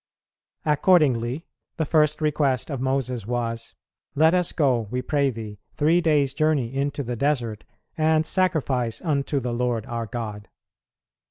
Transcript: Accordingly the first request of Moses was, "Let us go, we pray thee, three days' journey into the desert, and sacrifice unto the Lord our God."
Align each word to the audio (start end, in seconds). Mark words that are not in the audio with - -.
Accordingly 0.65 1.45
the 1.77 1.85
first 1.85 2.21
request 2.21 2.71
of 2.71 2.81
Moses 2.81 3.27
was, 3.27 3.75
"Let 4.15 4.33
us 4.33 4.51
go, 4.51 4.87
we 4.89 5.03
pray 5.03 5.29
thee, 5.29 5.59
three 5.75 6.01
days' 6.01 6.33
journey 6.33 6.73
into 6.73 7.03
the 7.03 7.15
desert, 7.15 7.65
and 7.99 8.25
sacrifice 8.25 8.99
unto 9.03 9.39
the 9.39 9.53
Lord 9.53 9.85
our 9.85 10.07
God." 10.07 10.49